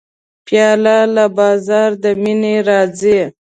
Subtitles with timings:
[0.45, 3.19] پیاله د بازار له مینې راځي.